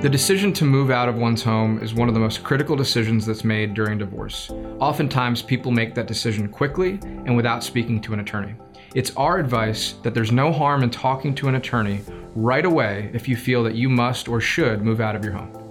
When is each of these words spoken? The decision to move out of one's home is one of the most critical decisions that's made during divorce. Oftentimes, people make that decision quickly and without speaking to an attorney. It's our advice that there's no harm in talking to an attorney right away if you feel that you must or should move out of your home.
The 0.00 0.08
decision 0.10 0.54
to 0.54 0.64
move 0.64 0.90
out 0.90 1.10
of 1.10 1.16
one's 1.16 1.42
home 1.42 1.82
is 1.82 1.92
one 1.92 2.08
of 2.08 2.14
the 2.14 2.20
most 2.20 2.42
critical 2.42 2.76
decisions 2.76 3.26
that's 3.26 3.44
made 3.44 3.74
during 3.74 3.98
divorce. 3.98 4.50
Oftentimes, 4.80 5.42
people 5.42 5.70
make 5.70 5.94
that 5.96 6.06
decision 6.06 6.48
quickly 6.48 6.98
and 7.02 7.36
without 7.36 7.62
speaking 7.62 8.00
to 8.02 8.14
an 8.14 8.20
attorney. 8.20 8.54
It's 8.94 9.14
our 9.16 9.38
advice 9.38 9.96
that 10.02 10.14
there's 10.14 10.32
no 10.32 10.50
harm 10.50 10.82
in 10.82 10.88
talking 10.88 11.34
to 11.34 11.48
an 11.48 11.56
attorney 11.56 12.00
right 12.34 12.64
away 12.64 13.10
if 13.12 13.28
you 13.28 13.36
feel 13.36 13.62
that 13.64 13.74
you 13.74 13.90
must 13.90 14.26
or 14.26 14.40
should 14.40 14.80
move 14.80 15.02
out 15.02 15.14
of 15.14 15.22
your 15.22 15.34
home. 15.34 15.67